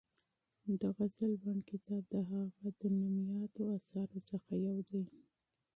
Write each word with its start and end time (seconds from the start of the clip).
د 0.79 0.81
غزل 0.95 1.31
بڼ 1.43 1.57
کتاب 1.71 2.01
د 2.13 2.15
هغه 2.29 2.67
د 2.79 2.81
مشهورو 2.99 3.63
اثارو 3.77 4.19
څخه 4.29 4.51
یو 4.67 4.77
دی. 4.89 5.03